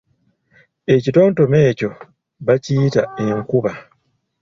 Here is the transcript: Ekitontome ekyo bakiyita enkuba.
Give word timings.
Ekitontome 0.95 1.57
ekyo 1.71 1.91
bakiyita 2.45 3.01
enkuba. 3.23 3.73